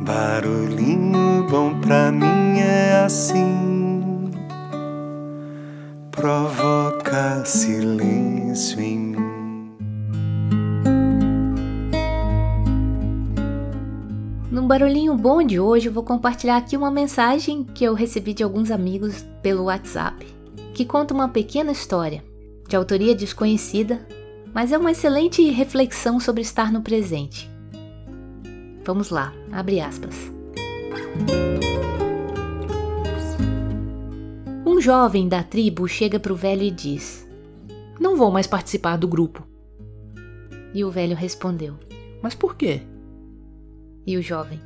Barulhinho 0.00 1.44
bom 1.50 1.80
pra 1.80 2.12
mim 2.12 2.60
é 2.60 3.02
assim, 3.04 4.30
provoca 6.12 7.44
silêncio 7.44 8.80
em 8.80 8.96
mim. 8.96 9.72
No 14.52 14.62
barulhinho 14.68 15.16
bom 15.16 15.42
de 15.42 15.58
hoje, 15.58 15.88
eu 15.88 15.92
vou 15.92 16.04
compartilhar 16.04 16.58
aqui 16.58 16.76
uma 16.76 16.92
mensagem 16.92 17.64
que 17.64 17.82
eu 17.82 17.92
recebi 17.92 18.32
de 18.32 18.44
alguns 18.44 18.70
amigos 18.70 19.26
pelo 19.42 19.64
WhatsApp, 19.64 20.24
que 20.74 20.84
conta 20.84 21.12
uma 21.12 21.28
pequena 21.28 21.72
história, 21.72 22.22
de 22.68 22.76
autoria 22.76 23.16
desconhecida, 23.16 24.06
mas 24.54 24.70
é 24.70 24.78
uma 24.78 24.92
excelente 24.92 25.42
reflexão 25.50 26.20
sobre 26.20 26.42
estar 26.42 26.72
no 26.72 26.82
presente. 26.82 27.57
Vamos 28.88 29.10
lá, 29.10 29.34
abre 29.52 29.80
aspas. 29.80 30.32
Um 34.64 34.80
jovem 34.80 35.28
da 35.28 35.42
tribo 35.42 35.86
chega 35.86 36.18
para 36.18 36.32
o 36.32 36.36
velho 36.36 36.62
e 36.62 36.70
diz: 36.70 37.28
Não 38.00 38.16
vou 38.16 38.30
mais 38.30 38.46
participar 38.46 38.96
do 38.96 39.06
grupo. 39.06 39.46
E 40.72 40.82
o 40.86 40.90
velho 40.90 41.14
respondeu: 41.14 41.74
Mas 42.22 42.34
por 42.34 42.56
quê? 42.56 42.80
E 44.06 44.16
o 44.16 44.22
jovem: 44.22 44.58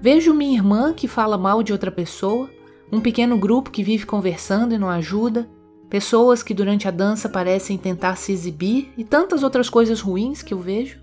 Vejo 0.00 0.34
minha 0.34 0.58
irmã 0.58 0.92
que 0.92 1.06
fala 1.06 1.38
mal 1.38 1.62
de 1.62 1.70
outra 1.70 1.92
pessoa, 1.92 2.50
um 2.90 3.00
pequeno 3.00 3.38
grupo 3.38 3.70
que 3.70 3.84
vive 3.84 4.04
conversando 4.04 4.74
e 4.74 4.78
não 4.78 4.90
ajuda, 4.90 5.48
pessoas 5.88 6.42
que 6.42 6.54
durante 6.54 6.88
a 6.88 6.90
dança 6.90 7.28
parecem 7.28 7.78
tentar 7.78 8.16
se 8.16 8.32
exibir 8.32 8.92
e 8.98 9.04
tantas 9.04 9.44
outras 9.44 9.70
coisas 9.70 10.00
ruins 10.00 10.42
que 10.42 10.52
eu 10.52 10.58
vejo. 10.58 10.98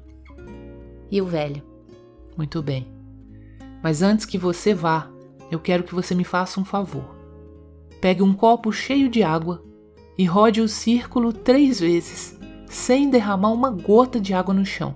E 1.09 1.21
o 1.21 1.25
velho: 1.25 1.70
Muito 2.37 2.61
bem. 2.61 2.87
Mas 3.83 4.01
antes 4.01 4.25
que 4.25 4.37
você 4.37 4.73
vá, 4.73 5.09
eu 5.49 5.59
quero 5.59 5.83
que 5.83 5.95
você 5.95 6.15
me 6.15 6.23
faça 6.23 6.59
um 6.59 6.65
favor. 6.65 7.15
Pegue 7.99 8.23
um 8.23 8.33
copo 8.33 8.71
cheio 8.71 9.09
de 9.09 9.21
água 9.21 9.63
e 10.17 10.25
rode 10.25 10.61
o 10.61 10.67
círculo 10.67 11.33
três 11.33 11.79
vezes, 11.79 12.39
sem 12.67 13.09
derramar 13.09 13.51
uma 13.51 13.69
gota 13.69 14.19
de 14.19 14.33
água 14.33 14.53
no 14.53 14.65
chão. 14.65 14.95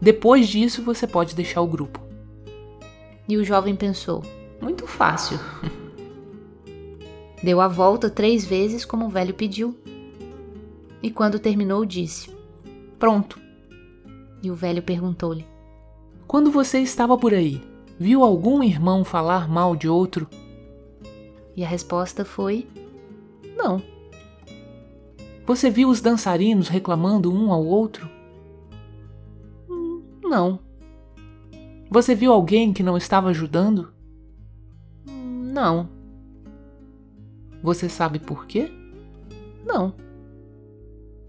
Depois 0.00 0.48
disso, 0.48 0.82
você 0.82 1.06
pode 1.06 1.34
deixar 1.34 1.60
o 1.62 1.66
grupo. 1.66 2.00
E 3.28 3.36
o 3.36 3.44
jovem 3.44 3.74
pensou: 3.74 4.22
Muito 4.60 4.86
fácil. 4.86 5.38
Deu 7.42 7.60
a 7.60 7.68
volta 7.68 8.08
três 8.08 8.44
vezes, 8.44 8.84
como 8.84 9.06
o 9.06 9.10
velho 9.10 9.34
pediu. 9.34 9.76
E 11.02 11.10
quando 11.10 11.38
terminou, 11.38 11.84
disse: 11.84 12.30
Pronto. 12.98 13.40
E 14.42 14.50
o 14.50 14.54
velho 14.54 14.82
perguntou-lhe: 14.82 15.44
Quando 16.26 16.50
você 16.50 16.80
estava 16.80 17.16
por 17.16 17.32
aí, 17.32 17.62
viu 17.98 18.24
algum 18.24 18.62
irmão 18.62 19.04
falar 19.04 19.48
mal 19.48 19.76
de 19.76 19.88
outro? 19.88 20.28
E 21.54 21.64
a 21.64 21.68
resposta 21.68 22.24
foi: 22.24 22.68
Não. 23.56 23.80
Você 25.46 25.70
viu 25.70 25.88
os 25.88 26.00
dançarinos 26.00 26.68
reclamando 26.68 27.32
um 27.32 27.52
ao 27.52 27.64
outro? 27.64 28.10
Não. 30.20 30.58
Você 31.88 32.16
viu 32.16 32.32
alguém 32.32 32.72
que 32.72 32.82
não 32.82 32.96
estava 32.96 33.28
ajudando? 33.28 33.92
Não. 35.06 35.88
Você 37.62 37.88
sabe 37.88 38.18
por 38.18 38.46
quê? 38.46 38.68
Não. 39.64 39.94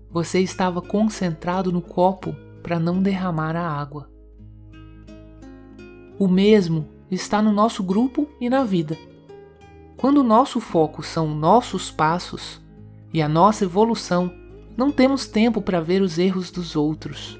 Você 0.09 0.39
estava 0.39 0.81
concentrado 0.81 1.71
no 1.71 1.81
copo 1.81 2.35
para 2.63 2.79
não 2.79 3.01
derramar 3.01 3.55
a 3.55 3.69
água. 3.69 4.16
O 6.19 6.27
mesmo 6.27 6.87
está 7.11 7.41
no 7.41 7.51
nosso 7.51 7.83
grupo 7.83 8.27
e 8.41 8.49
na 8.49 8.63
vida. 8.63 8.97
Quando 9.95 10.17
o 10.17 10.23
nosso 10.23 10.59
foco 10.59 11.03
são 11.03 11.27
nossos 11.27 11.91
passos 11.91 12.59
e 13.13 13.21
a 13.21 13.29
nossa 13.29 13.65
evolução, 13.65 14.31
não 14.75 14.91
temos 14.91 15.27
tempo 15.27 15.61
para 15.61 15.79
ver 15.79 16.01
os 16.01 16.17
erros 16.17 16.49
dos 16.49 16.75
outros. 16.75 17.39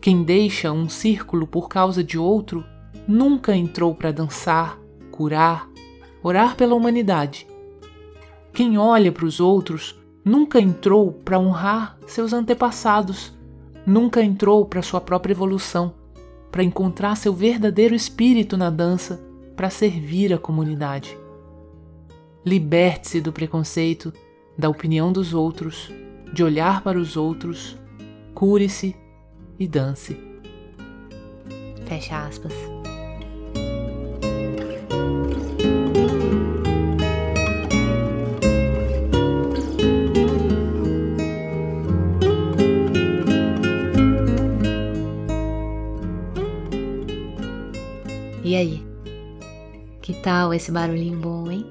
Quem 0.00 0.22
deixa 0.22 0.70
um 0.70 0.86
círculo 0.86 1.46
por 1.46 1.68
causa 1.68 2.04
de 2.04 2.18
outro 2.18 2.62
nunca 3.08 3.56
entrou 3.56 3.94
para 3.94 4.12
dançar, 4.12 4.78
curar, 5.10 5.66
orar 6.22 6.56
pela 6.56 6.74
humanidade. 6.74 7.46
Quem 8.52 8.76
olha 8.76 9.10
para 9.10 9.24
os 9.24 9.40
outros 9.40 9.98
nunca 10.22 10.60
entrou 10.60 11.10
para 11.10 11.38
honrar 11.38 11.98
seus 12.06 12.34
antepassados, 12.34 13.32
nunca 13.86 14.22
entrou 14.22 14.66
para 14.66 14.82
sua 14.82 15.00
própria 15.00 15.32
evolução, 15.32 15.94
para 16.54 16.62
encontrar 16.62 17.16
seu 17.16 17.34
verdadeiro 17.34 17.96
espírito 17.96 18.56
na 18.56 18.70
dança, 18.70 19.20
para 19.56 19.68
servir 19.68 20.32
a 20.32 20.38
comunidade. 20.38 21.18
Liberte-se 22.46 23.20
do 23.20 23.32
preconceito, 23.32 24.12
da 24.56 24.68
opinião 24.68 25.10
dos 25.12 25.34
outros, 25.34 25.90
de 26.32 26.44
olhar 26.44 26.80
para 26.84 26.96
os 26.96 27.16
outros, 27.16 27.76
cure-se 28.36 28.94
e 29.58 29.66
dance. 29.66 30.16
Fecha 31.88 32.24
aspas. 32.24 32.73
E 48.54 48.56
aí? 48.56 48.86
Que 50.00 50.14
tal 50.14 50.54
esse 50.54 50.70
barulhinho 50.70 51.18
bom, 51.18 51.50
hein? 51.50 51.66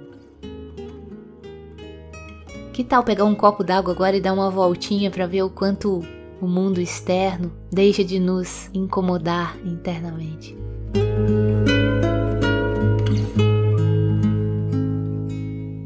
Que 2.74 2.84
tal 2.84 3.06
pegar 3.06 3.24
um 3.24 3.34
copo 3.34 3.64
d'água 3.64 3.94
agora 3.94 4.18
e 4.18 4.20
dar 4.20 4.34
uma 4.34 4.50
voltinha 4.52 5.10
para 5.10 5.26
ver 5.26 5.44
o 5.44 5.50
quanto 5.50 6.02
o 6.42 6.46
mundo 6.46 6.82
externo 6.82 7.54
deixa 7.72 8.04
de 8.04 8.20
nos 8.20 8.70
incomodar 8.74 9.58
internamente. 9.66 10.58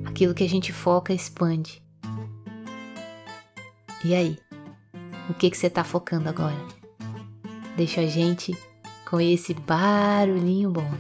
Aquilo 0.04 0.34
que 0.34 0.44
a 0.44 0.50
gente 0.50 0.74
foca 0.74 1.14
expande. 1.14 1.80
E 4.04 4.16
aí? 4.16 4.36
O 5.30 5.36
que, 5.36 5.52
que 5.52 5.58
você 5.58 5.68
está 5.68 5.84
focando 5.84 6.28
agora? 6.28 6.58
Deixa 7.76 8.02
a 8.02 8.08
gente 8.08 8.58
com 9.10 9.22
esse 9.22 9.54
barulhinho 9.54 10.70
bom. 10.70 10.92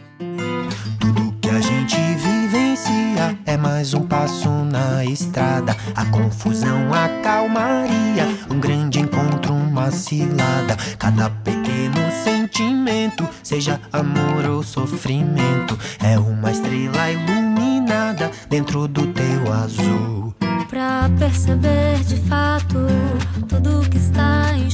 Tudo 1.00 1.34
que 1.42 1.50
a 1.50 1.60
gente 1.60 1.96
vivencia 1.96 3.38
é 3.46 3.58
mais 3.58 3.94
um 3.94 4.02
passo 4.02 4.50
na 4.50 5.04
estrada. 5.04 5.76
A 5.94 6.06
confusão, 6.06 6.94
a 6.94 7.10
calmaria, 7.22 8.28
um 8.50 8.60
grande 8.60 9.02
encontro, 9.02 9.54
uma 9.54 9.92
cilada. 9.92 10.78
Cada 10.98 11.30
pequeno 11.30 11.98
sentimento, 12.24 13.28
seja 13.44 13.80
amor 13.92 14.46
ou 14.50 14.64
sofrimento, 14.64 15.78
é 16.02 16.18
uma 16.18 16.52
estrela 16.52 17.12
iluminada 17.12 18.32
dentro 18.50 18.88
do 18.88 19.06
teu 19.08 19.54
azul. 19.54 20.34
Pra 20.70 21.10
perceber 21.20 22.00
de 22.06 22.18
fato 22.22 22.88
tudo 23.48 23.90
que 23.90 23.98
está 23.98 24.54
em 24.56 24.67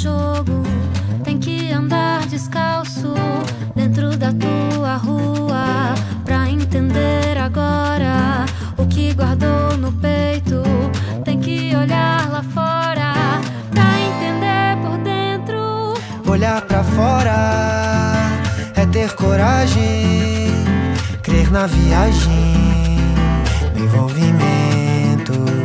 no 9.77 9.91
peito, 9.91 10.63
tem 11.23 11.39
que 11.39 11.75
olhar 11.75 12.29
lá 12.29 12.43
fora. 12.43 13.13
Pra 13.71 13.83
entender 13.99 14.77
por 14.81 14.97
dentro. 14.99 15.93
Olhar 16.29 16.61
pra 16.61 16.83
fora 16.83 18.13
é 18.75 18.85
ter 18.85 19.13
coragem, 19.13 20.51
crer 21.21 21.51
na 21.51 21.67
viagem, 21.67 22.55
no 23.75 23.83
envolvimento. 23.83 25.62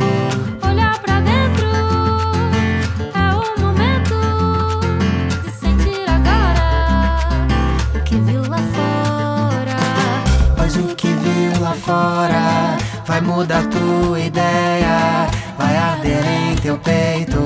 Vai 13.38 13.44
mudar 13.44 13.62
tua 13.68 14.18
ideia. 14.18 15.28
Vai 15.56 15.76
arder 15.76 16.24
em 16.26 16.56
teu 16.56 16.76
peito, 16.78 17.44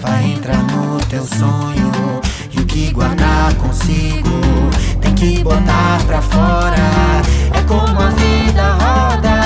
vai 0.00 0.32
entrar 0.32 0.62
no 0.62 0.98
teu 1.06 1.24
sonho. 1.24 2.20
E 2.50 2.60
o 2.60 2.66
que 2.66 2.92
guardar 2.92 3.54
consigo 3.54 4.40
tem 5.00 5.14
que 5.14 5.42
botar 5.42 5.98
pra 6.06 6.22
fora. 6.22 6.76
É 7.52 7.62
como 7.66 8.00
a 8.00 8.10
vida 8.10 8.72
roda, 8.74 9.40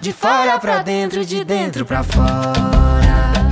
de 0.00 0.12
fora 0.12 0.58
pra 0.58 0.82
dentro, 0.82 1.24
de 1.24 1.44
dentro 1.44 1.84
pra 1.84 2.02
fora. 2.02 3.47